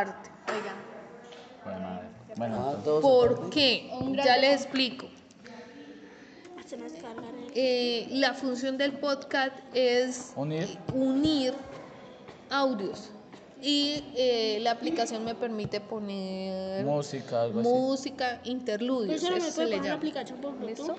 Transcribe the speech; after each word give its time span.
aparte. 0.00 0.30
Oigan, 0.48 0.76
Bueno, 1.64 1.80
madre. 1.80 2.08
Bueno, 2.36 2.56
Ah, 2.68 2.72
entonces, 2.76 3.02
¿Por 3.02 3.50
qué? 3.50 3.90
Ya 4.24 4.36
les 4.36 4.62
explico. 4.62 5.06
Eh, 7.54 8.08
la 8.10 8.34
función 8.34 8.76
del 8.76 8.92
podcast 8.98 9.54
es 9.72 10.32
Unir. 10.36 10.78
unir 10.92 11.54
audios 12.50 13.10
y 13.62 14.04
eh, 14.16 14.58
la 14.60 14.72
aplicación 14.72 15.24
me 15.24 15.34
permite 15.34 15.80
poner 15.80 16.84
música, 16.84 17.42
algo 17.42 17.60
así. 17.60 17.68
música, 17.68 18.40
interludios, 18.44 19.16
Eso 19.16 19.30
no 19.30 19.36
me 19.36 19.42
eso 19.42 19.50
se 19.52 19.64
le 19.66 19.76
una 19.76 19.84
llama. 19.84 19.96
aplicación 19.96 20.40
por 20.40 20.60
¿Listo? 20.60 20.84
Bluetooth. 20.84 20.98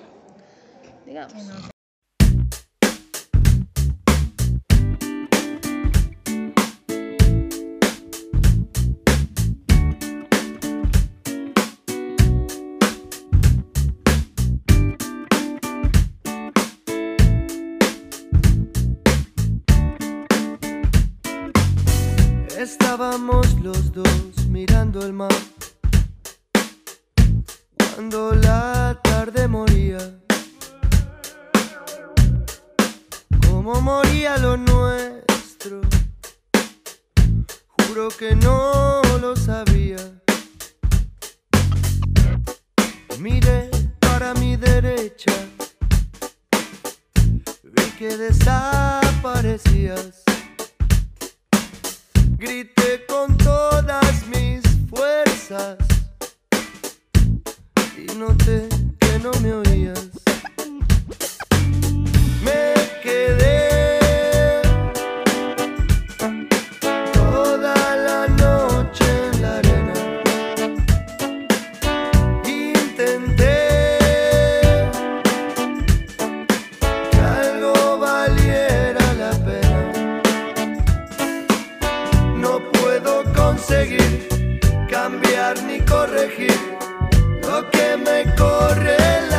Digamos. 1.06 1.68
Estábamos 22.70 23.46
los 23.62 23.92
dos 23.92 24.46
mirando 24.50 25.00
el 25.00 25.14
mar 25.14 25.32
cuando 27.94 28.34
la 28.34 29.00
tarde 29.02 29.48
moría. 29.48 30.20
Como 33.48 33.80
moría 33.80 34.36
lo 34.36 34.58
nuestro, 34.58 35.80
juro 37.78 38.10
que 38.10 38.36
no 38.36 39.00
lo 39.18 39.34
sabía. 39.34 40.20
Miré 43.18 43.70
para 43.98 44.34
mi 44.34 44.58
derecha, 44.58 45.32
vi 47.62 47.82
que 47.98 48.14
desaparecías. 48.14 50.27
Grité 52.38 53.04
con 53.08 53.36
todas 53.36 54.24
mis 54.28 54.62
fuerzas 54.88 55.87
cambiar 84.88 85.62
ni 85.64 85.80
corregir 85.80 86.58
lo 87.42 87.68
que 87.70 87.96
me 87.96 88.34
corre 88.36 88.96
en 88.96 89.30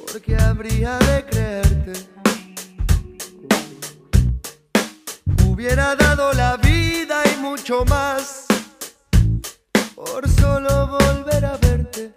Porque 0.00 0.36
habría 0.36 0.98
de 0.98 1.24
creerte. 1.24 1.92
Hubiera 5.46 5.94
dado 5.94 6.32
la 6.32 6.56
vida 6.56 7.22
y 7.32 7.36
mucho 7.40 7.84
más 7.84 8.46
por 9.94 10.28
solo 10.28 10.98
volver 10.98 11.44
a 11.44 11.56
verte. 11.58 12.12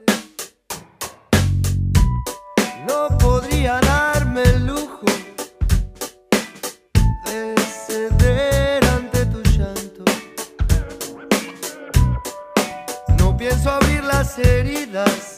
No 2.87 3.15
podría 3.19 3.79
darme 3.81 3.96
pienso 13.47 13.71
abrir 13.71 14.03
las 14.03 14.37
heridas 14.39 15.36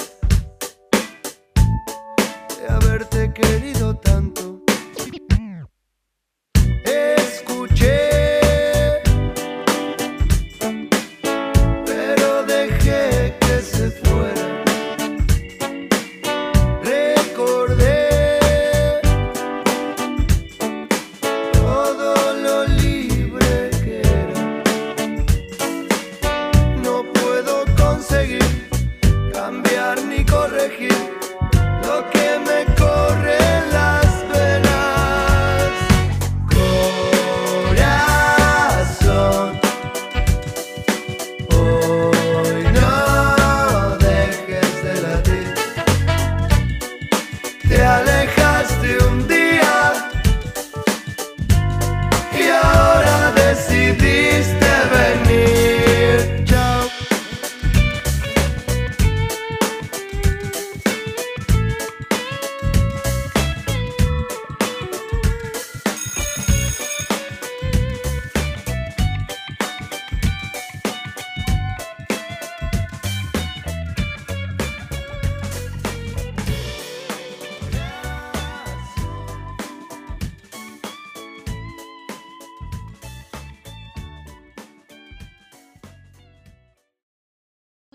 ni 30.08 30.24
corregir 30.26 30.94
lo 31.84 32.10
que 32.10 32.40
me 32.46 32.79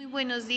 Muy 0.04 0.12
buenos 0.12 0.46
días. 0.46 0.52